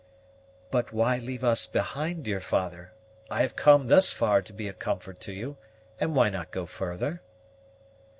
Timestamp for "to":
4.41-4.51, 5.19-5.31